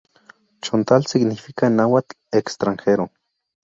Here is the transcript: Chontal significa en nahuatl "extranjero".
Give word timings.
Chontal 0.63 1.05
significa 1.05 1.67
en 1.67 1.75
nahuatl 1.75 2.15
"extranjero". 2.31 3.11